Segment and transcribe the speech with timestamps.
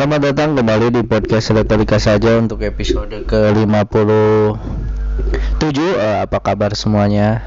[0.00, 4.56] Selamat datang kembali di podcast Retorika saja untuk episode ke-57
[5.76, 7.44] uh, Apa kabar semuanya?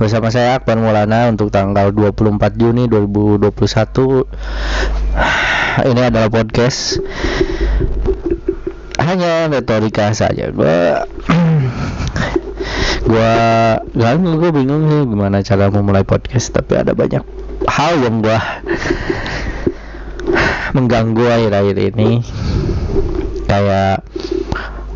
[0.00, 3.52] Bersama saya Akbar Maulana untuk tanggal 24 Juni 2021
[5.92, 7.04] Ini adalah podcast
[8.96, 10.48] Hanya retorika saja.
[10.56, 11.04] Gue
[13.04, 13.32] Gue
[14.40, 17.20] gue bingung sih gimana cara memulai podcast Tapi ada banyak
[17.68, 18.40] hal yang gue
[20.76, 22.22] mengganggu akhir-akhir ini.
[23.46, 24.06] Kayak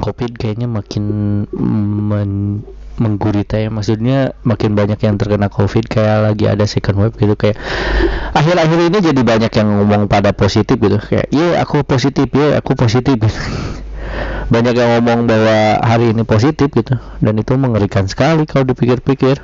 [0.03, 1.05] covid kayaknya makin
[1.53, 2.63] men
[2.95, 3.69] menggurita ya.
[3.75, 7.59] Maksudnya makin banyak yang terkena covid kayak lagi ada second wave gitu kayak
[8.31, 10.99] akhir-akhir ini jadi banyak yang ngomong pada positif gitu.
[11.03, 13.19] Kayak iya aku positif ya aku positif.
[13.19, 13.31] Gitu.
[14.53, 16.95] banyak yang ngomong bahwa hari ini positif gitu.
[17.19, 19.41] Dan itu mengerikan sekali kalau dipikir-pikir.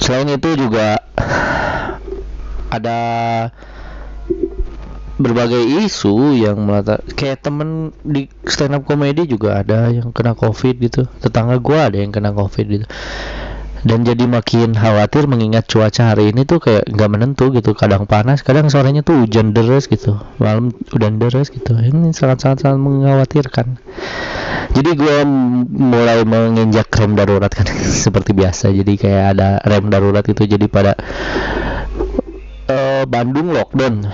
[0.00, 1.04] Selain itu juga
[2.70, 2.98] ada
[5.20, 10.80] berbagai isu yang melata kayak temen di stand up comedy juga ada yang kena covid
[10.80, 11.04] gitu.
[11.20, 12.86] Tetangga gua ada yang kena covid gitu.
[13.80, 17.72] Dan jadi makin khawatir mengingat cuaca hari ini tuh kayak nggak menentu gitu.
[17.72, 20.20] Kadang panas kadang sorenya tuh hujan deras gitu.
[20.36, 21.76] Malam hujan deras gitu.
[21.80, 23.80] Ini sangat-sangat sangat mengkhawatirkan.
[24.70, 25.16] Jadi gue
[25.72, 27.64] mulai menginjak rem darurat kan.
[28.04, 28.68] Seperti biasa.
[28.68, 30.92] Jadi kayak ada rem darurat itu jadi pada
[33.06, 34.08] Bandung lockdown.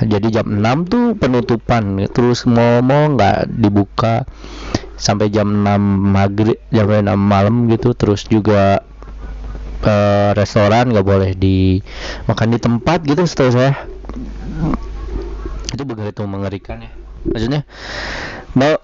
[0.00, 2.00] Jadi jam 6 tuh penutupan.
[2.08, 4.24] Terus mau mau nggak dibuka.
[5.00, 5.66] Sampai jam 6
[6.12, 7.92] maghrib jam 6 malam gitu.
[7.96, 8.84] Terus juga
[9.84, 11.80] uh, restoran nggak boleh di
[12.28, 13.74] makan di tempat gitu setahu saya.
[15.72, 16.90] Itu begitu mengerikan ya.
[17.28, 17.68] Maksudnya
[18.56, 18.80] mau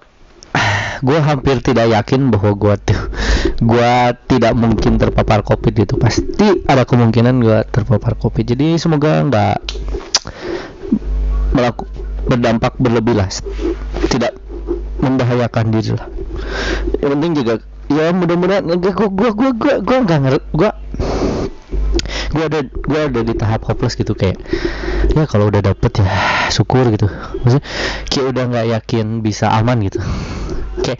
[1.05, 3.01] gue hampir tidak yakin bahwa gue tuh
[3.57, 3.93] gue
[4.27, 5.95] tidak mungkin terpapar covid itu.
[5.97, 8.43] Pasti ada kemungkinan gue terpapar covid.
[8.43, 9.57] Jadi semoga nggak
[11.55, 11.83] melaku
[12.27, 13.29] berdampak berlebih lah.
[14.07, 14.33] Tidak
[15.01, 16.07] membahayakan diri lah.
[16.99, 17.53] Yang penting juga
[17.87, 20.71] ya mudah-mudahan gue gue gue gue gue gue nggak ngerti gue
[22.27, 24.13] gue ada gue ada di tahap hopeless gitu.
[24.13, 24.43] Kayak
[25.15, 26.11] ya kalau udah dapet ya
[26.51, 27.07] syukur gitu.
[27.41, 27.63] Maksudnya
[28.11, 30.03] kayak udah nggak yakin bisa aman gitu.
[30.83, 30.99] Kayak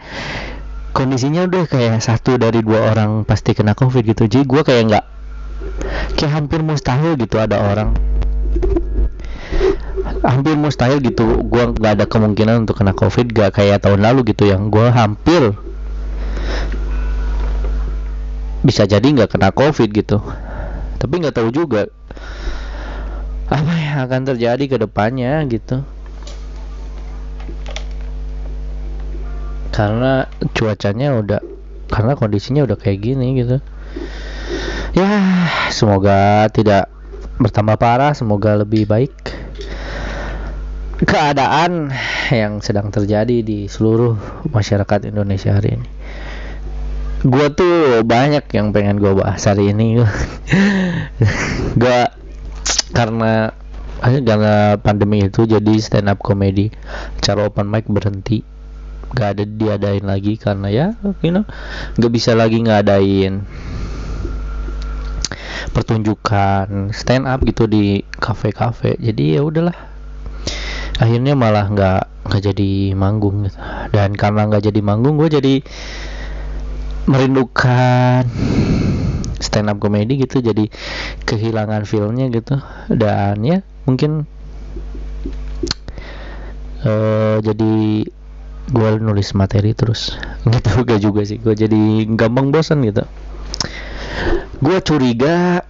[0.98, 4.26] kondisinya udah kayak satu dari dua orang pasti kena covid gitu.
[4.26, 5.04] Jadi gue kayak nggak
[6.18, 7.94] kayak hampir mustahil gitu ada orang.
[10.26, 11.38] Hampir mustahil gitu.
[11.46, 15.54] Gue nggak ada kemungkinan untuk kena covid gak kayak tahun lalu gitu yang gue hampir
[18.66, 20.18] bisa jadi nggak kena covid gitu.
[20.98, 21.86] Tapi nggak tahu juga
[23.48, 25.86] apa yang akan terjadi ke depannya gitu
[29.78, 30.26] karena
[30.58, 31.38] cuacanya udah
[31.86, 33.62] karena kondisinya udah kayak gini gitu.
[34.98, 35.06] Ya
[35.70, 36.90] semoga tidak
[37.38, 39.14] bertambah parah semoga lebih baik.
[40.98, 41.94] Keadaan
[42.34, 44.18] yang sedang terjadi di seluruh
[44.50, 45.88] masyarakat Indonesia hari ini.
[47.22, 50.02] Gue tuh banyak yang pengen gue bahas hari ini.
[51.82, 51.98] Gue
[52.90, 53.54] karena
[54.02, 56.74] karena pandemi itu jadi stand up comedy
[57.22, 58.57] cara open mic berhenti
[59.16, 60.86] gak ada diadain lagi karena ya
[61.24, 61.48] you know
[61.96, 63.48] gak bisa lagi ngadain
[65.72, 68.96] pertunjukan stand up gitu di kafe-kafe.
[68.98, 69.76] Jadi ya udahlah.
[70.98, 73.46] Akhirnya malah nggak nggak jadi manggung.
[73.94, 75.54] Dan karena nggak jadi manggung gue jadi
[77.08, 78.28] merindukan
[79.38, 80.66] stand up comedy gitu jadi
[81.24, 82.58] kehilangan feelnya gitu.
[82.90, 84.26] Dan ya mungkin
[86.82, 88.02] uh, jadi
[88.68, 90.16] gue nulis materi terus.
[90.48, 93.04] Gitu gak juga sih gue jadi gampang bosan gitu.
[94.58, 95.64] Gue curiga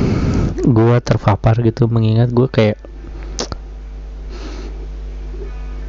[0.76, 2.78] gue terpapar gitu mengingat gue kayak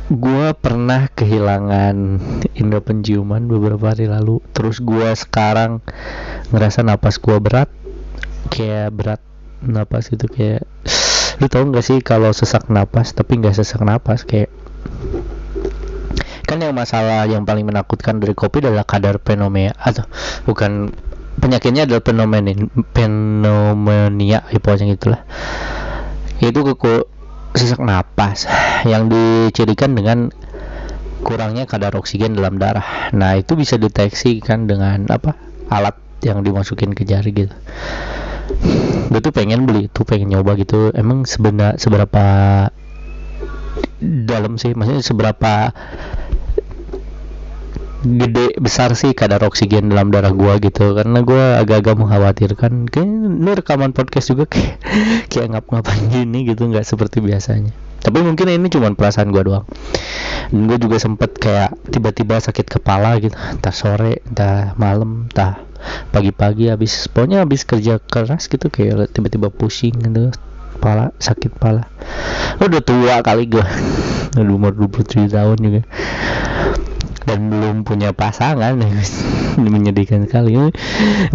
[0.08, 1.96] gue pernah kehilangan
[2.56, 4.40] indera penciuman beberapa hari lalu.
[4.56, 5.84] Terus gue sekarang
[6.54, 7.68] ngerasa napas gue berat
[8.48, 9.22] kayak berat
[9.60, 10.64] napas itu kayak
[11.38, 14.50] lu tau gak sih kalau sesak napas tapi nggak sesak napas kayak
[16.48, 20.08] kan yang masalah yang paling menakutkan dari kopi adalah kadar pneumonia atau
[20.48, 20.96] bukan
[21.44, 22.56] penyakitnya adalah pneumonia
[22.96, 25.22] pneumonia ya pokoknya gitulah.
[26.40, 27.06] Itu keku
[27.58, 28.48] sesak napas
[28.88, 30.32] yang dicirikan dengan
[31.26, 33.12] kurangnya kadar oksigen dalam darah.
[33.12, 35.36] Nah itu bisa deteksi kan dengan apa
[35.68, 37.54] alat yang dimasukin ke jari gitu.
[39.12, 40.96] Gue tuh pengen beli itu pengen nyoba gitu.
[40.96, 42.26] Emang sebenar seberapa
[44.02, 44.72] dalam sih?
[44.78, 45.54] Maksudnya seberapa
[48.06, 50.94] gede besar sih kadar oksigen dalam darah gua gitu.
[50.94, 52.90] Karena gua agak-agak mengkhawatirkan.
[52.94, 54.78] Ini rekaman podcast juga kayak
[55.32, 57.74] kayak ngap-ngapain gini gitu nggak seperti biasanya.
[57.98, 59.66] Tapi mungkin ini cuma perasaan gue doang.
[60.54, 63.34] Dan gue juga sempet kayak tiba-tiba sakit kepala gitu.
[63.36, 65.60] Entah sore entah malam entah
[66.14, 70.32] pagi-pagi habis pokoknya habis kerja keras gitu kayak tiba-tiba pusing gitu.
[70.78, 71.90] Kepala sakit kepala.
[72.62, 73.66] Udah tua kali gue
[74.40, 75.82] udah umur 27 tahun juga
[77.28, 78.80] dan belum punya pasangan
[79.60, 80.56] ini menyedihkan sekali.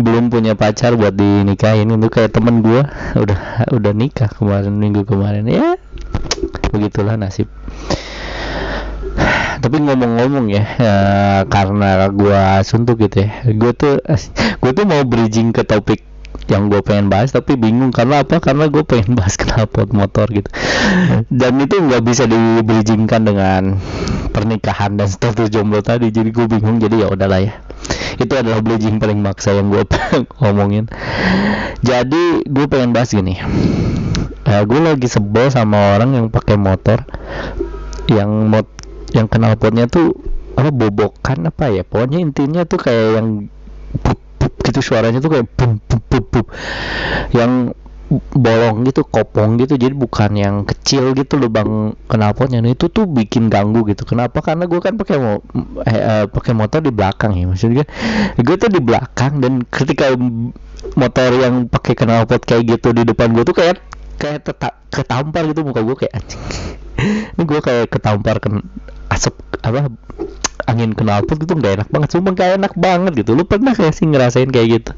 [0.00, 1.92] Belum punya pacar buat dinikahin.
[1.92, 2.80] Itu kayak temen gue
[3.20, 5.44] udah udah nikah kemarin minggu kemarin.
[5.44, 5.76] Ya
[6.72, 7.52] begitulah nasib.
[9.62, 10.96] Tapi ngomong-ngomong ya, ya
[11.46, 14.02] karena gua suntuk gitu ya gue tuh
[14.58, 16.02] gue tuh mau bridging ke topik
[16.50, 18.42] yang gue pengen bahas tapi bingung karena apa?
[18.42, 20.48] Karena gue pengen bahas knalpot motor gitu.
[21.30, 23.62] Dan itu nggak bisa di bridgingkan dengan
[24.32, 27.52] pernikahan dan status jomblo tadi jadi gue bingung jadi ya udahlah ya.
[28.18, 29.82] Itu adalah bridging paling maksa yang gue
[30.38, 30.86] ngomongin
[31.88, 33.38] jadi gue pengen bahas gini.
[34.42, 37.06] Uh, gue lagi sebel sama orang yang pakai motor
[38.10, 38.66] yang mot
[39.14, 40.18] yang knalpotnya tuh
[40.58, 41.82] apa bobokan apa ya?
[41.86, 43.28] Pokoknya intinya tuh kayak yang
[44.62, 46.47] gitu suaranya tuh kayak bum bum bum bum
[47.35, 47.75] yang
[48.37, 49.81] bolong gitu kopong gitu.
[49.81, 52.61] Jadi bukan yang kecil gitu lubang knalpotnya.
[52.61, 54.05] Nah, itu tuh bikin ganggu gitu.
[54.05, 54.44] Kenapa?
[54.44, 55.41] Karena gue kan pakai mo
[55.88, 57.85] eh, eh, pakai motor di belakang ya maksudnya
[58.37, 60.12] gue tuh di belakang dan ketika
[60.99, 63.81] motor yang pakai knalpot kayak gitu di depan gue tuh kayak
[64.19, 64.44] kayak
[64.93, 66.14] ketampar gitu muka gue kayak
[67.38, 68.49] ini gue kayak ketampar ke
[69.11, 69.91] asap apa
[70.67, 72.09] angin knalpot gitu nggak enak banget.
[72.19, 73.38] Cuma gak enak banget gitu.
[73.38, 74.91] Lu pernah gak sih ngerasain kayak gitu?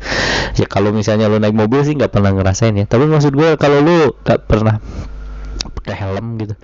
[0.60, 2.84] Ya kalau misalnya lu naik mobil sih nggak pernah ngerasain ya.
[2.84, 4.78] Tapi maksud gue kalau lu nggak pernah
[5.84, 6.56] pakai helm gitu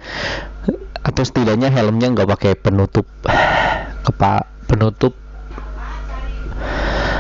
[1.01, 3.05] atau setidaknya helmnya nggak pakai penutup
[4.07, 5.13] kepala penutup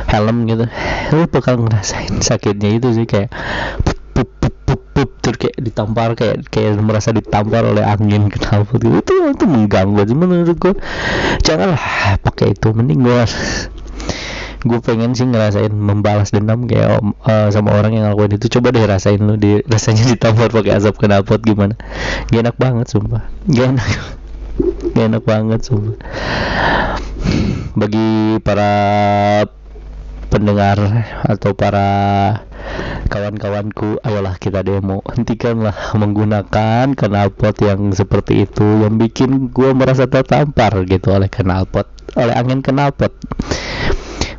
[0.08, 0.64] helm gitu
[1.12, 3.28] lu bakal ngerasain sakitnya itu sih kayak
[5.20, 9.00] terus kayak ditampar kayak kayak merasa ditampar oleh angin kenapa gitu.
[9.00, 10.74] Itu itu mengganggu sih menurut gue
[11.44, 11.80] janganlah
[12.24, 13.20] pakai itu mending gue
[14.68, 18.46] gue pengen sih ngerasain membalas dendam kayak uh, sama orang yang ngelakuin itu.
[18.58, 21.74] Coba deh rasain lu di rasanya ditampar pakai asap knalpot gimana.
[22.28, 23.24] Gak enak banget sumpah.
[23.48, 23.88] Gak enak.
[24.92, 25.96] Gak enak banget sumpah.
[27.72, 28.72] Bagi para
[30.30, 30.78] pendengar
[31.26, 31.88] atau para
[33.10, 35.02] kawan-kawanku ayolah kita demo.
[35.10, 42.34] Hentikanlah menggunakan knalpot yang seperti itu yang bikin gue merasa tertampar gitu oleh knalpot oleh
[42.34, 43.14] angin knalpot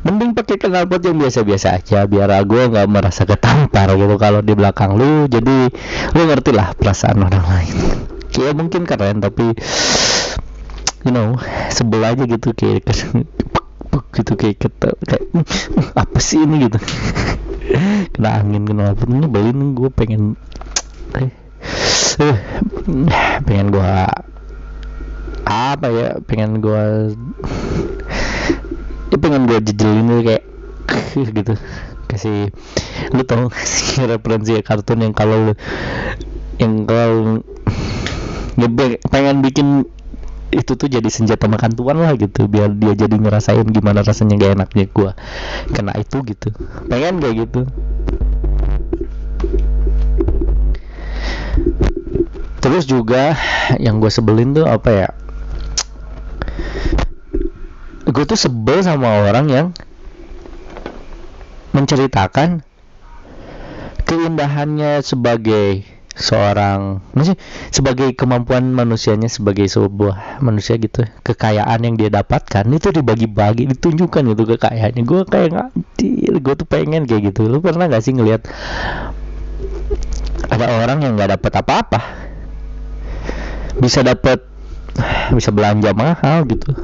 [0.02, 4.98] mending pakai knalpot yang biasa-biasa aja biar gue nggak merasa ketampar gitu kalau di belakang
[4.98, 5.30] lu.
[5.30, 5.70] Jadi
[6.16, 7.76] lu ngerti lah perasaan orang lain.
[8.34, 9.54] Ya mungkin keren tapi
[11.06, 11.38] you know
[11.70, 12.82] sebel aja gitu kayak
[14.16, 15.24] gitu kayak kayak
[15.94, 16.66] apa sih ini?
[16.66, 16.78] gitu
[18.12, 20.22] kena angin kena apa ini belin gue pengen
[21.18, 21.30] eh,
[22.22, 22.38] eh
[23.46, 23.92] pengen gue
[25.42, 26.82] apa ya pengen gue
[29.12, 30.44] ya pengen gue jejelin gitu kayak
[31.38, 31.54] gitu.
[32.08, 32.52] Kasih
[33.16, 35.56] lu tau sih referensi kartun yang kalau
[36.60, 37.40] yang kalau
[39.08, 39.88] pengen bikin
[40.52, 44.52] itu tuh jadi senjata makan tuan lah gitu biar dia jadi ngerasain gimana rasanya gak
[44.60, 45.16] enaknya gua
[45.72, 46.52] kena itu gitu.
[46.92, 47.60] Pengen kayak gitu.
[52.62, 53.34] Terus juga
[53.82, 55.08] yang gue sebelin tuh apa ya?
[58.06, 59.66] Gue tuh sebel sama orang yang
[61.72, 62.62] menceritakan
[64.04, 67.40] keindahannya sebagai seorang masih
[67.72, 74.42] sebagai kemampuan manusianya sebagai sebuah manusia gitu kekayaan yang dia dapatkan itu dibagi-bagi ditunjukkan gitu
[74.56, 75.02] kekayaannya.
[75.08, 77.48] Gue kayak ngantil gue tuh pengen kayak gitu.
[77.48, 78.44] Lu pernah gak sih ngelihat
[80.52, 82.00] ada orang yang nggak dapat apa-apa?
[83.80, 84.52] Bisa dapat
[85.32, 86.76] bisa belanja mahal gitu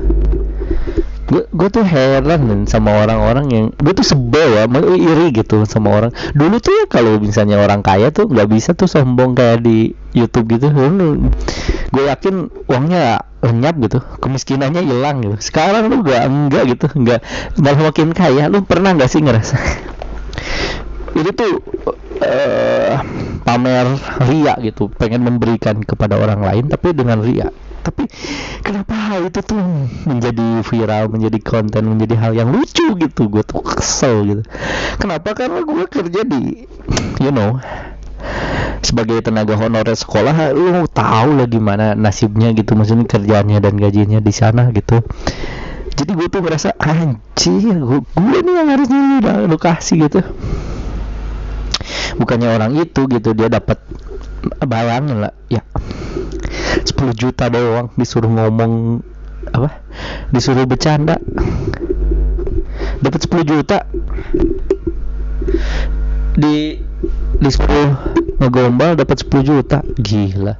[1.28, 4.64] gue tuh heran sama orang-orang yang gue tuh sebel ya
[4.96, 6.12] iri gitu sama orang.
[6.32, 10.56] Dulu tuh ya kalau misalnya orang kaya tuh nggak bisa tuh sombong kayak di YouTube
[10.56, 10.72] gitu.
[11.92, 15.36] Gue yakin uangnya lenyap gitu kemiskinannya hilang gitu.
[15.38, 17.20] Sekarang lu gak enggak gitu enggak
[17.60, 18.48] malah makin kaya.
[18.48, 19.56] Lu pernah nggak sih ngerasa?
[21.18, 21.52] Itu tuh
[22.24, 22.94] uh,
[23.44, 23.86] pamer
[24.28, 27.48] ria gitu pengen memberikan kepada orang lain tapi dengan ria
[27.88, 28.04] tapi
[28.60, 29.56] kenapa hal itu tuh
[30.04, 33.32] menjadi viral menjadi konten menjadi hal yang lucu gitu?
[33.32, 34.42] Gue tuh kesel gitu.
[35.00, 35.32] Kenapa?
[35.32, 36.68] Karena gue kerja di
[37.24, 37.56] you know
[38.84, 44.32] sebagai tenaga honorer sekolah lu tahu lah gimana nasibnya gitu maksudnya kerjanya dan gajinya di
[44.36, 45.00] sana gitu.
[45.98, 49.02] Jadi gue tuh merasa anjir gue, gue nih yang harusnya
[49.58, 50.20] kasih gitu.
[52.20, 53.82] Bukannya orang itu gitu dia dapat
[54.62, 55.62] bayangin lah ya
[56.84, 59.02] 10 juta doang disuruh ngomong
[59.52, 59.80] apa?
[60.32, 61.16] Disuruh bercanda.
[63.00, 63.86] Dapat 10 juta.
[66.38, 66.78] Di
[67.38, 67.90] disuruh
[68.38, 69.80] ngegombal dapat 10 juta.
[69.96, 70.54] Gila.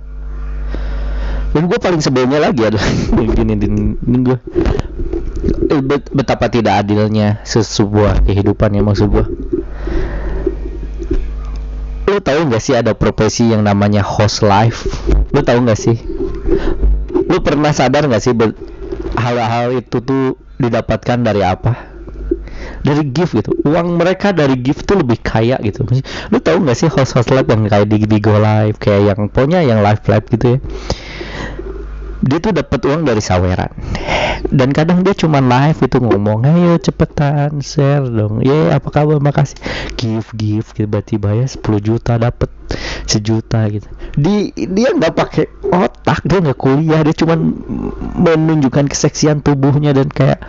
[1.48, 2.80] Dan gue paling sebelnya lagi ada.
[3.36, 4.38] Gini ini gue
[5.68, 9.24] eh, betapa tidak adilnya sebuah kehidupan ya maksud gue
[12.28, 14.84] tahu nggak sih ada profesi yang namanya host life?
[15.32, 15.96] Lu tahu nggak sih?
[17.24, 18.36] Lu pernah sadar nggak sih
[19.16, 21.88] hal-hal itu tuh didapatkan dari apa?
[22.84, 23.56] Dari gift gitu.
[23.64, 25.88] Uang mereka dari gift tuh lebih kaya gitu.
[26.28, 29.20] Lu tahu nggak sih host host live yang kayak di, di go live kayak yang
[29.32, 30.60] pokoknya yang live live gitu ya
[32.18, 33.70] dia tuh dapat uang dari saweran.
[34.48, 38.42] Dan kadang dia cuma live itu ngomong ayo cepetan share dong.
[38.42, 39.22] Ya yeah, apa kabar?
[39.22, 39.58] Makasih.
[39.94, 42.50] Give give tiba-tiba ya 10 juta dapat
[43.06, 43.86] sejuta gitu.
[44.14, 47.38] Di dia nggak pakai otak dia nggak kuliah dia cuma
[48.18, 50.42] menunjukkan keseksian tubuhnya dan kayak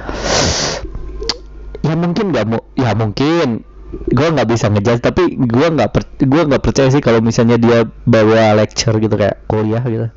[1.85, 3.65] ya mungkin nggak mau ya mungkin.
[3.89, 7.89] Gue nggak bisa ngejudge tapi gue nggak per, gue nggak percaya sih kalau misalnya dia
[8.05, 10.13] bawa lecture gitu kayak kuliah gitu.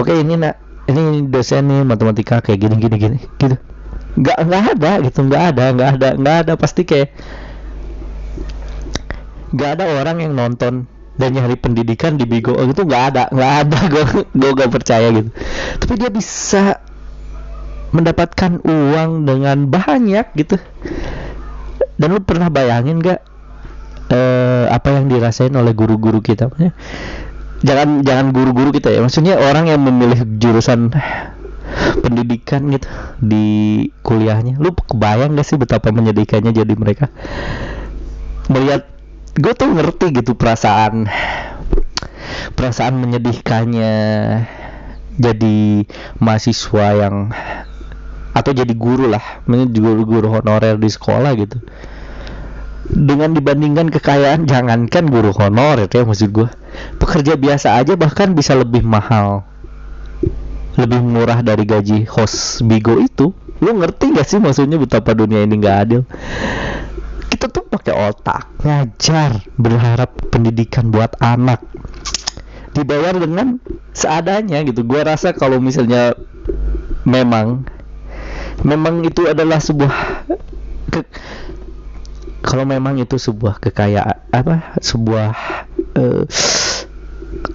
[0.00, 3.56] Oke ini nak ini dosen nih matematika kayak gini gini gini gitu.
[4.20, 5.18] Nggak nggak ada gitu.
[5.24, 6.52] Nggak ada nggak ada nggak ada.
[6.60, 7.08] Pasti kayak
[9.54, 12.52] nggak ada orang yang nonton dan nyari pendidikan di Bigo.
[12.56, 13.78] Gitu nggak ada nggak ada.
[13.92, 15.30] Gue gue gak percaya gitu.
[15.80, 16.78] Tapi dia bisa
[17.94, 20.58] mendapatkan uang dengan banyak gitu.
[21.94, 23.22] Dan lu pernah bayangin gak
[24.10, 26.50] eh, apa yang dirasain oleh guru-guru kita
[27.62, 29.04] jangan jangan guru-guru kita ya.
[29.04, 30.90] Maksudnya orang yang memilih jurusan
[32.02, 32.88] pendidikan gitu
[33.20, 33.46] di
[34.02, 34.58] kuliahnya.
[34.58, 37.12] Lu kebayang gak sih betapa menyedihkannya jadi mereka?
[38.50, 38.88] Melihat
[39.34, 41.10] gue tuh ngerti gitu perasaan
[42.54, 43.92] perasaan menyedihkannya
[45.14, 45.58] jadi
[46.18, 47.30] mahasiswa yang
[48.34, 49.44] atau jadi guru lah.
[49.46, 51.62] Guru-guru honorer di sekolah gitu
[52.92, 56.48] dengan dibandingkan kekayaan jangankan guru honorer ya maksud gue
[57.00, 59.48] pekerja biasa aja bahkan bisa lebih mahal
[60.74, 63.30] lebih murah dari gaji host Bigo itu.
[63.62, 66.02] Lu ngerti gak sih maksudnya betapa dunia ini nggak adil?
[67.30, 71.62] Kita tuh pakai otak ngajar berharap pendidikan buat anak
[72.74, 73.62] dibayar dengan
[73.94, 74.82] seadanya gitu.
[74.82, 76.18] Gue rasa kalau misalnya
[77.06, 77.66] memang
[78.66, 80.26] memang itu adalah sebuah
[82.44, 85.32] kalau memang itu sebuah kekayaan apa sebuah
[85.96, 86.22] uh,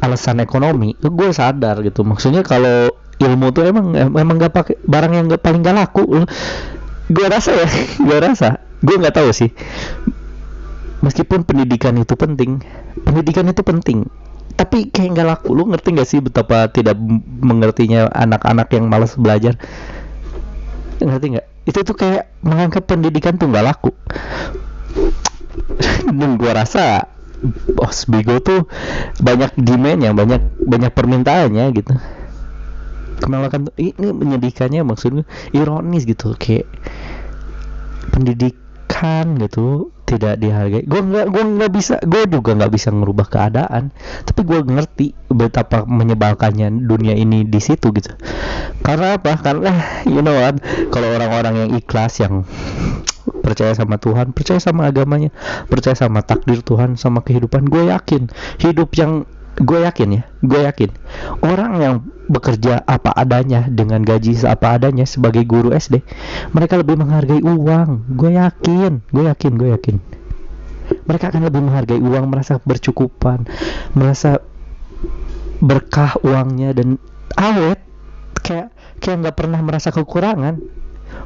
[0.01, 2.01] alasan ekonomi gue sadar gitu.
[2.01, 2.89] Maksudnya kalau
[3.22, 6.25] ilmu tuh emang emang gak pakai barang yang gak paling gak laku.
[7.05, 7.69] Gue rasa ya
[8.10, 8.65] gue rasa.
[8.81, 9.53] Gue nggak tahu sih.
[11.05, 12.65] Meskipun pendidikan itu penting
[13.05, 14.10] pendidikan itu penting.
[14.58, 15.53] Tapi kayak nggak laku.
[15.53, 16.98] Lu ngerti gak sih betapa tidak
[17.39, 19.53] mengertinya anak-anak yang malas belajar?
[20.98, 23.93] Ngerti nggak itu tuh kayak menganggap pendidikan tuh nggak laku
[26.10, 27.08] dan gue rasa
[27.72, 28.67] bos Bigo tuh
[29.24, 31.93] banyak demand yang banyak banyak permintaannya gitu.
[33.19, 36.67] Kan ini menyedihkannya maksudnya ironis gitu kayak
[38.12, 40.84] pendidikan gitu tidak dihargai.
[40.84, 43.93] Gue nggak gue nggak bisa gue juga nggak bisa ngerubah keadaan
[44.25, 48.12] tapi gue ngerti betapa menyebalkannya dunia ini di situ gitu.
[48.84, 49.38] Karena apa?
[49.39, 49.72] Karena
[50.10, 52.43] you know what kalau orang-orang yang ikhlas yang
[53.50, 55.34] percaya sama Tuhan percaya sama agamanya
[55.65, 57.65] percaya sama takdir Tuhan sama kehidupan.
[57.65, 58.29] Gue yakin
[58.62, 59.25] hidup yang
[59.58, 60.89] gue yakin ya gue yakin
[61.44, 61.96] orang yang
[62.29, 66.06] bekerja apa adanya dengan gaji apa adanya sebagai guru SD
[66.53, 68.13] mereka lebih menghargai uang.
[68.13, 69.98] Gue yakin gue yakin gue yakin.
[70.89, 73.50] Mereka akan lebih menghargai uang merasa bercukupan
[73.98, 74.41] merasa
[75.60, 76.96] berkah uangnya dan
[77.36, 77.84] awet
[78.39, 78.72] kayak
[79.03, 80.60] kayak nggak pernah merasa kekurangan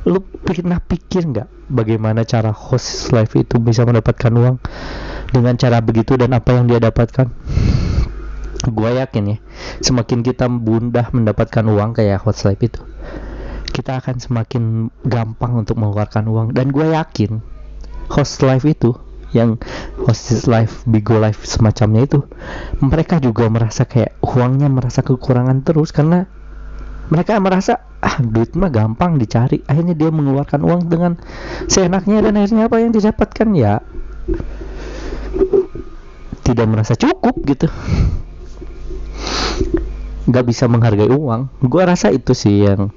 [0.04, 4.58] lu pernah pikir nggak bagaimana cara host live itu bisa mendapatkan uang?
[5.34, 7.32] Dengan cara begitu dan apa yang dia dapatkan?
[8.64, 9.38] Gue yakin ya
[9.84, 12.80] semakin kita bundah mendapatkan uang kayak host live itu
[13.74, 16.48] kita akan semakin gampang untuk mengeluarkan uang.
[16.54, 17.42] Dan gue yakin
[18.14, 18.94] host live itu
[19.34, 19.58] yang
[20.06, 22.22] host live bigo live semacamnya itu
[22.86, 26.30] mereka juga merasa kayak uangnya merasa kekurangan terus karena
[27.10, 29.64] mereka merasa ah duit mah gampang dicari.
[29.64, 31.16] Akhirnya dia mengeluarkan uang dengan
[31.72, 33.48] seenaknya dan akhirnya apa yang didapatkan?
[33.56, 33.80] Ya
[36.44, 37.72] tidak merasa cukup gitu.
[40.28, 41.50] Nggak bisa menghargai uang.
[41.64, 42.92] Gue rasa itu sih yang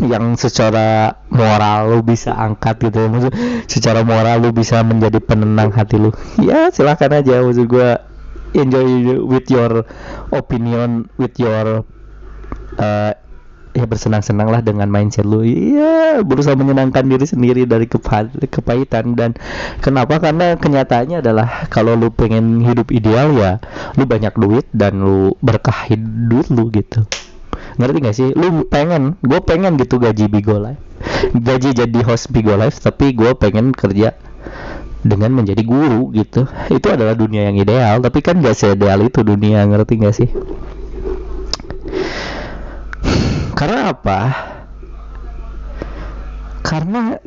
[0.00, 3.34] yang secara moral lu bisa angkat gitu maksud
[3.68, 6.10] secara moral lu bisa menjadi penenang hati lu.
[6.40, 7.44] Ya silahkan aja.
[7.44, 7.88] Maksud gue
[8.56, 9.84] enjoy with your
[10.32, 11.84] opinion with your
[12.80, 13.12] uh,
[13.80, 15.40] ya bersenang-senang lah dengan mindset lu.
[15.42, 19.16] Iya berusaha menyenangkan diri sendiri dari kepa kepahitan.
[19.16, 19.34] Dan
[19.80, 20.20] kenapa?
[20.20, 23.58] Karena kenyataannya adalah kalau lu pengen hidup ideal ya
[23.96, 25.88] lu banyak duit dan lu berkah
[26.28, 27.08] duit lu gitu.
[27.80, 28.28] Ngerti gak sih?
[28.36, 30.90] Lu pengen gue pengen gitu gaji Bigo Live
[31.32, 34.16] gaji jadi host Bigo Live tapi gue pengen kerja
[35.00, 36.44] dengan menjadi guru gitu.
[36.68, 40.28] Itu adalah dunia yang ideal tapi kan gak seideal itu dunia ngerti gak sih
[43.54, 44.20] karena apa?
[46.60, 47.18] Karena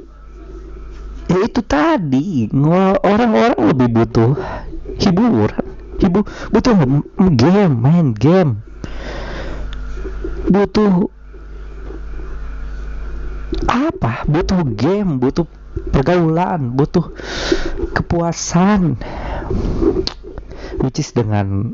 [1.28, 2.48] ya itu tadi
[3.02, 4.32] orang-orang lebih butuh
[5.00, 5.66] hiburan
[6.00, 6.20] hibu
[6.52, 6.76] butuh
[7.36, 8.64] game main game.
[10.48, 11.08] Butuh
[13.68, 14.28] apa?
[14.28, 15.48] Butuh game butuh
[15.92, 17.14] pergaulan butuh
[17.96, 19.00] kepuasan.
[20.82, 21.72] Which is dengan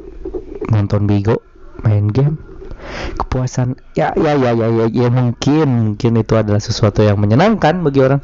[0.69, 1.41] nonton bigo
[1.81, 2.48] main game
[3.15, 3.79] kepuasan.
[3.95, 8.21] Ya ya ya ya ya, ya mungkin mungkin itu adalah sesuatu yang menyenangkan bagi orang.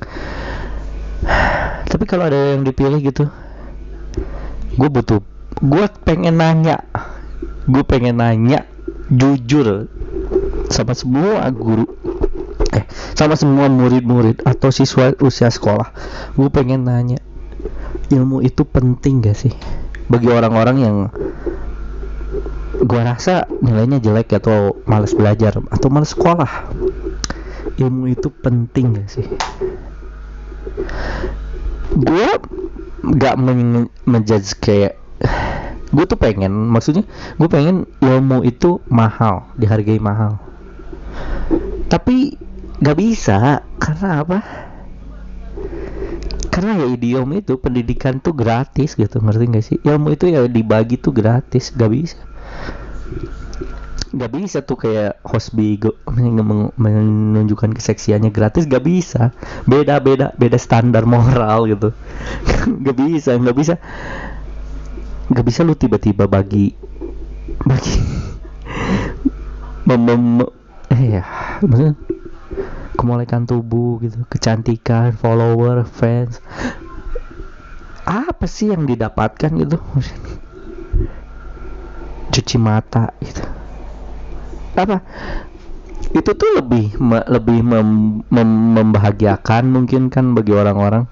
[1.91, 3.29] Tapi kalau ada yang dipilih gitu
[4.75, 5.23] gue butuh
[5.63, 6.83] gue pengen nanya.
[7.65, 8.67] Gue pengen nanya
[9.09, 9.89] jujur
[10.69, 11.85] sama semua guru
[12.73, 15.89] eh sama semua murid-murid atau siswa usia sekolah.
[16.35, 17.23] Gue pengen nanya
[18.11, 19.53] ilmu itu penting gak sih
[20.05, 20.95] bagi orang-orang yang
[22.83, 26.67] gua rasa nilainya jelek atau males belajar atau males sekolah.
[27.75, 29.27] Ilmu itu penting gak sih?
[31.95, 32.39] Gua
[33.15, 34.97] gak men menjudge kayak
[35.95, 37.07] gue tuh pengen maksudnya
[37.39, 40.41] gue pengen ilmu itu mahal dihargai mahal.
[41.87, 42.35] Tapi
[42.81, 44.39] gak bisa karena apa?
[46.51, 49.77] Karena ya idiom itu pendidikan tuh gratis gitu ngerti gak sih?
[49.83, 52.19] Ilmu itu ya dibagi tuh gratis gak bisa
[54.15, 59.35] nggak bisa tuh kayak host bigo menunjukkan keseksiannya gratis gak bisa.
[59.67, 61.91] Beda beda beda standar moral gitu.
[62.87, 63.75] Gak bisa nggak bisa.
[65.27, 66.71] Nggak bisa lu tiba-tiba bagi
[67.67, 67.99] bagi
[69.87, 70.23] mem, mem
[70.95, 71.23] eh ya
[71.59, 71.97] maksudnya
[72.95, 76.39] kemolekan tubuh gitu kecantikan follower fans.
[78.07, 79.75] Apa sih yang didapatkan gitu
[82.45, 83.41] cuci mata gitu.
[84.77, 85.01] Apa?
[86.13, 91.09] Itu tuh lebih me, lebih mem, mem, membahagiakan mungkin kan bagi orang-orang.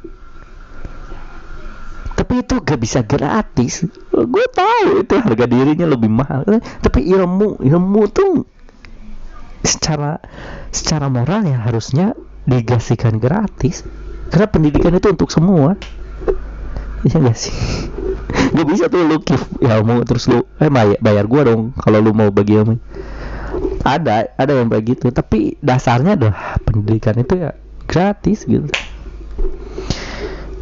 [2.13, 3.89] Tapi itu gak bisa gratis.
[4.13, 6.45] Gue tahu itu harga dirinya lebih mahal.
[6.85, 8.45] Tapi ilmu ilmu tuh
[9.65, 10.21] secara
[10.69, 12.13] secara moral ya harusnya
[12.45, 13.81] digasihkan gratis.
[14.29, 15.73] Karena pendidikan itu untuk semua.
[17.03, 17.55] Iya gak sih
[18.53, 22.13] gak bisa tuh lu give ilmu terus lu eh bayar, bayar gua dong kalau lu
[22.13, 22.77] mau bagi ilmu.
[23.83, 27.51] Ada ada yang begitu tapi dasarnya dah pendidikan itu ya
[27.89, 28.69] gratis gitu.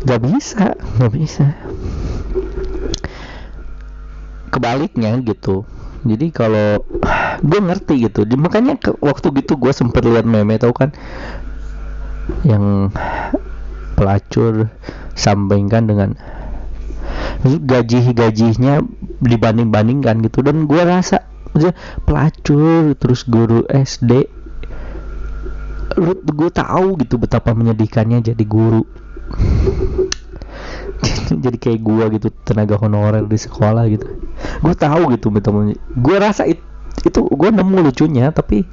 [0.08, 1.46] Gak bisa gak bisa.
[4.52, 5.64] Kebaliknya gitu
[6.02, 6.82] jadi kalau
[7.46, 10.90] gue ngerti gitu makanya ke, waktu gitu gue sempet lihat meme tau kan?
[12.42, 12.90] Yang
[13.94, 14.74] pelacur
[15.14, 16.18] sambingkan dengan
[17.46, 18.82] gaji-gajinya
[19.22, 20.46] dibanding-bandingkan gitu.
[20.46, 21.26] Dan gue rasa
[22.08, 24.40] pelacur terus guru SD
[26.00, 28.88] lu gue tahu gitu betapa menyedihkannya jadi guru.
[31.32, 34.08] Jadi kayak gue gitu tenaga honorer di sekolah gitu.
[34.64, 36.60] Gue tahu gitu betapa gue rasa it,
[37.04, 38.68] itu gue nemu lucunya tapi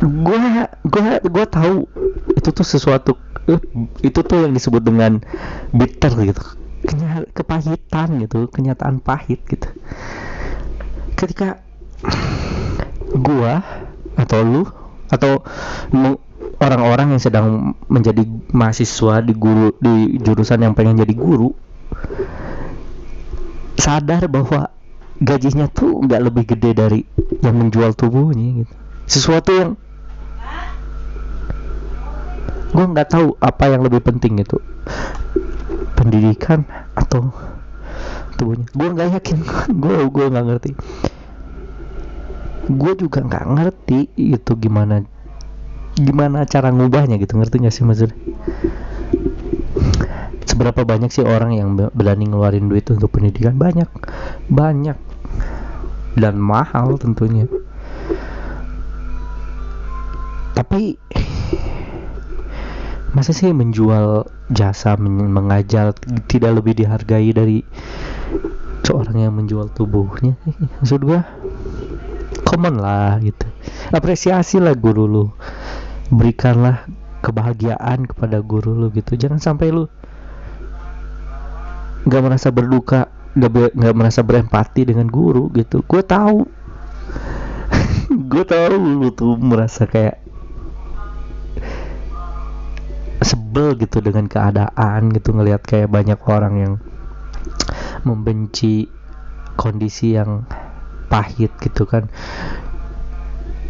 [0.00, 0.40] gue
[0.86, 1.84] gue gue tahu
[2.32, 3.12] itu tuh sesuatu
[3.50, 3.60] uh,
[4.00, 5.20] itu tuh yang disebut dengan
[5.76, 6.42] bitter gitu
[6.80, 9.68] Kenya, kepahitan gitu kenyataan pahit gitu.
[11.14, 11.60] Ketika
[13.12, 13.60] gua
[14.16, 14.62] atau lu
[15.10, 15.44] atau
[16.60, 21.52] orang-orang yang sedang menjadi mahasiswa di guru di jurusan yang pengen jadi guru
[23.80, 24.68] sadar bahwa
[25.20, 27.00] gajinya tuh nggak lebih gede dari
[27.40, 28.74] yang menjual tubuhnya gitu.
[29.08, 29.70] Sesuatu yang
[32.70, 34.62] gue nggak tahu apa yang lebih penting itu
[36.00, 36.64] pendidikan
[36.96, 37.28] atau
[38.40, 38.64] tubuhnya.
[38.72, 39.38] Gue nggak yakin.
[39.84, 40.70] Gue gue nggak ngerti.
[42.72, 45.04] Gue juga nggak ngerti itu gimana
[46.00, 47.36] gimana cara ngubahnya gitu.
[47.36, 48.16] Ngerti nggak sih maksudnya
[50.50, 53.56] seberapa banyak sih orang yang berani ngeluarin duit untuk pendidikan?
[53.56, 53.88] Banyak.
[54.50, 54.98] Banyak.
[56.16, 57.46] Dan mahal tentunya.
[60.52, 60.98] Tapi
[63.10, 65.94] masa sih menjual jasa mengajar
[66.30, 67.66] tidak lebih dihargai dari
[68.86, 70.38] seorang yang menjual tubuhnya?
[70.82, 71.26] Maksud gua
[72.46, 73.46] common lah gitu.
[73.94, 75.24] Apresiasi lah guru lu.
[76.10, 76.86] Berikanlah
[77.22, 79.14] kebahagiaan kepada guru lu gitu.
[79.14, 79.86] Jangan sampai lu
[82.00, 85.84] nggak merasa berduka nggak nggak merasa berempati dengan guru gitu.
[85.86, 86.46] Gue tahu.
[88.30, 90.19] Gue tahu lu tuh merasa kayak
[93.20, 96.72] sebel gitu dengan keadaan gitu ngelihat kayak banyak orang yang
[98.04, 98.88] membenci
[99.60, 100.48] kondisi yang
[101.12, 102.08] pahit gitu kan.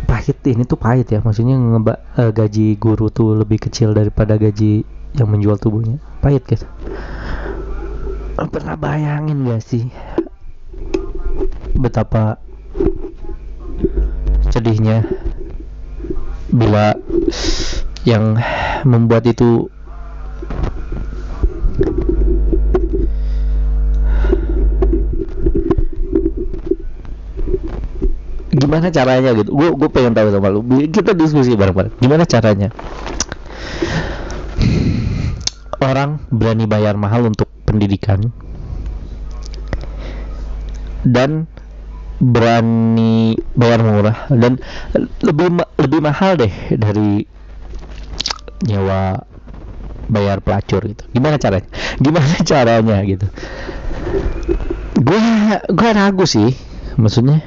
[0.06, 4.86] Pahit ini tuh pahit ya maksudnya ngeba, uh, gaji guru tuh lebih kecil daripada gaji
[5.14, 5.98] yang menjual tubuhnya.
[6.22, 6.66] Pahit gitu.
[8.40, 9.92] Pernah bayangin gak sih
[11.76, 12.40] betapa
[14.50, 15.06] sedihnya
[16.50, 16.98] bila
[18.08, 18.40] yang
[18.88, 19.68] membuat itu
[28.50, 29.50] gimana caranya gitu?
[29.52, 30.60] Gue gue pengen tahu sama lu.
[30.90, 31.96] Kita diskusi bareng-bareng.
[32.00, 32.68] Gimana caranya?
[35.80, 38.28] Orang berani bayar mahal untuk pendidikan
[41.00, 41.48] dan
[42.20, 44.60] berani bayar murah dan
[45.24, 47.24] lebih lebih mahal deh dari
[48.64, 49.24] nyewa
[50.10, 51.06] bayar pelacur gitu.
[51.14, 51.68] Gimana caranya?
[52.02, 53.26] Gimana caranya gitu?
[55.00, 55.20] Gue
[55.70, 56.50] gue ragu sih.
[56.98, 57.40] Maksudnya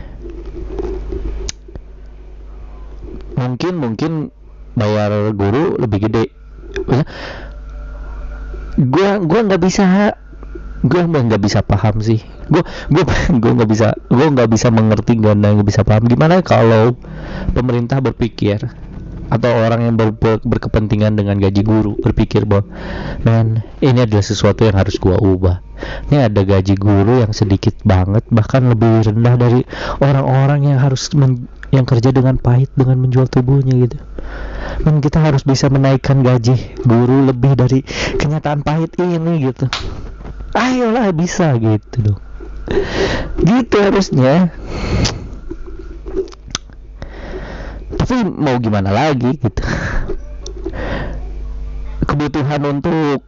[3.33, 4.11] mungkin mungkin
[4.73, 6.25] bayar guru lebih gede.
[8.79, 10.15] Gue gue nggak bisa
[10.83, 12.23] gue nggak bisa paham sih.
[12.49, 13.03] Gue gue
[13.43, 16.95] gue nggak bisa gue nggak bisa mengerti nggak bisa paham gimana kalau
[17.53, 18.63] pemerintah berpikir
[19.31, 22.67] atau orang yang ber, ber, berkepentingan dengan gaji guru berpikir bahwa
[23.23, 25.63] man ini adalah sesuatu yang harus gua ubah.
[26.09, 29.61] Ini ada gaji guru yang sedikit banget bahkan lebih rendah dari
[29.99, 33.97] orang-orang yang harus men, yang kerja dengan pahit dengan menjual tubuhnya gitu.
[34.87, 37.83] Man kita harus bisa menaikkan gaji guru lebih dari
[38.17, 39.67] kenyataan pahit ini gitu.
[40.53, 42.19] Ayolah bisa gitu dong.
[43.43, 44.53] Gitu harusnya
[48.03, 49.63] tapi mau gimana lagi gitu.
[52.03, 53.23] Kebutuhan untuk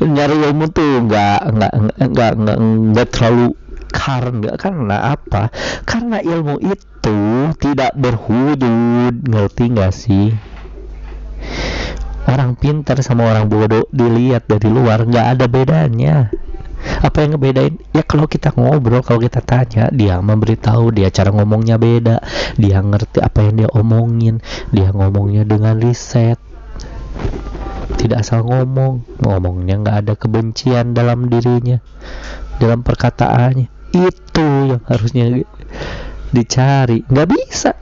[0.00, 1.72] nyari ilmu tuh nggak nggak
[2.16, 3.52] nggak nggak nggak terlalu
[3.92, 5.52] karena karena apa?
[5.84, 7.20] Karena ilmu itu
[7.60, 10.32] tidak berhudud ngerti nggak sih?
[12.24, 16.32] Orang pintar sama orang bodoh dilihat dari luar nggak ada bedanya
[17.02, 17.74] apa yang ngebedain?
[17.94, 22.22] Ya kalau kita ngobrol kalau kita tanya dia memberitahu dia cara ngomongnya beda
[22.58, 26.38] dia ngerti apa yang dia omongin dia ngomongnya dengan riset.
[27.98, 31.82] Tidak asal ngomong ngomongnya nggak ada kebencian dalam dirinya
[32.62, 33.66] dalam perkataannya.
[33.94, 35.42] Itu yang harusnya
[36.30, 37.02] dicari.
[37.08, 37.72] Nggak bisa.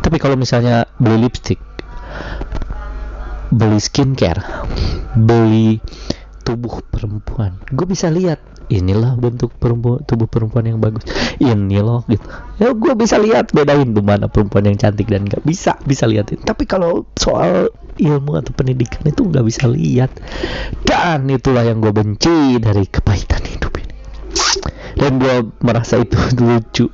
[0.00, 1.70] Tapi kalau misalnya beli lipstick
[3.50, 4.38] beli skincare
[5.18, 5.82] beli
[6.44, 7.56] tubuh perempuan.
[7.70, 11.02] Gue bisa lihat inilah bentuk perempuan tubuh perempuan yang bagus.
[11.42, 12.22] Ini loh gitu.
[12.62, 16.40] Ya gue bisa lihat bedain tuh mana perempuan yang cantik dan nggak bisa bisa liatin.
[16.40, 20.14] Tapi kalau soal ilmu atau pendidikan itu nggak bisa lihat.
[20.86, 23.94] Dan itulah yang gue benci dari kepahitan hidup ini.
[24.94, 26.86] Dan gue merasa itu lucu.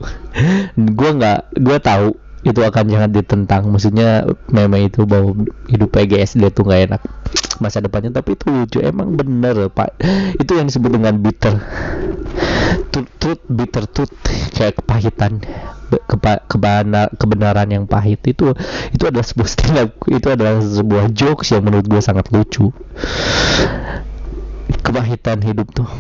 [0.75, 2.09] Gue nggak gue tahu
[2.47, 3.63] itu akan jangan ditentang.
[3.69, 5.37] Maksudnya meme itu bahwa
[5.69, 7.03] hidup PGSD tuh nggak enak
[7.63, 8.13] masa depannya.
[8.15, 9.97] Tapi itu lucu emang bener pak.
[10.41, 11.55] Itu yang disebut dengan bitter.
[12.93, 14.11] Tut bitter tut.
[14.55, 15.43] Kayak kepahitan.
[15.87, 18.19] Kepa, kebenar, kebenaran yang pahit.
[18.27, 18.55] Itu
[18.91, 22.75] itu adalah sebuah stand itu adalah sebuah jokes yang menurut gue sangat lucu.
[24.83, 25.91] Kepahitan hidup tuh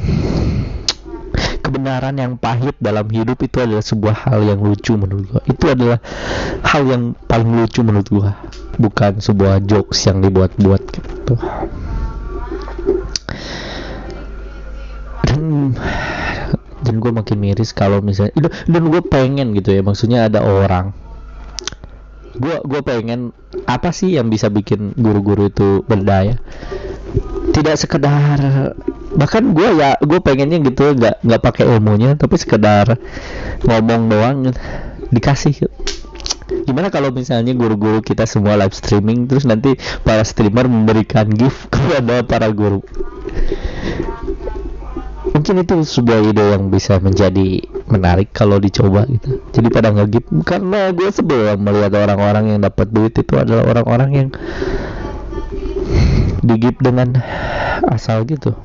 [1.66, 5.42] kebenaran yang pahit dalam hidup itu adalah sebuah hal yang lucu menurut gua.
[5.50, 5.98] Itu adalah
[6.62, 8.38] hal yang paling lucu menurut gua.
[8.78, 11.34] Bukan sebuah jokes yang dibuat-buat gitu.
[15.26, 15.74] Dan
[16.86, 19.82] dan gue makin miris kalau misalnya dan gue pengen gitu ya.
[19.82, 20.94] Maksudnya ada orang
[22.36, 23.32] gue gue pengen
[23.64, 26.36] apa sih yang bisa bikin guru-guru itu berdaya?
[27.52, 28.72] Tidak sekedar
[29.16, 33.00] bahkan gue ya gue pengennya gitu nggak nggak pakai ilmunya tapi sekedar
[33.64, 34.38] ngomong doang
[35.08, 35.66] dikasih.
[36.46, 39.74] Gimana kalau misalnya guru-guru kita semua live streaming terus nanti
[40.06, 42.82] para streamer memberikan gift kepada para guru
[45.46, 49.38] mungkin itu sebuah ide yang bisa menjadi menarik kalau dicoba gitu.
[49.54, 54.28] Jadi pada nge-gift karena gue sebel melihat orang-orang yang dapat duit itu adalah orang-orang yang
[56.42, 57.22] digip dengan
[57.86, 58.58] asal gitu.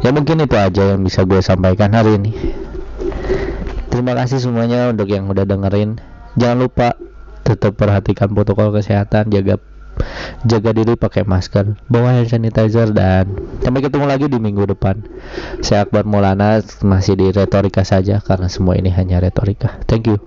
[0.00, 2.32] Ya mungkin itu aja yang bisa gue sampaikan hari ini.
[3.92, 6.00] Terima kasih semuanya untuk yang udah dengerin.
[6.40, 6.96] Jangan lupa
[7.44, 9.60] tetap perhatikan protokol kesehatan jaga
[10.46, 11.78] jaga diri pakai masker.
[11.86, 13.30] Bawa hand sanitizer dan
[13.62, 15.02] sampai ketemu lagi di minggu depan.
[15.60, 19.78] Saya Akbar Maulana masih di retorika saja karena semua ini hanya retorika.
[19.86, 20.18] Thank you